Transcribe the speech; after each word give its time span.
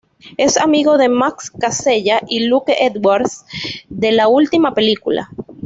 Es 0.35 0.57
amigo 0.57 0.97
de 0.97 1.09
Max 1.09 1.51
Casella 1.51 2.21
y 2.27 2.47
Luke 2.47 2.75
Edwards 2.85 3.45
de 3.87 4.11
la 4.11 4.27
última 4.29 4.73
película. 4.73 5.29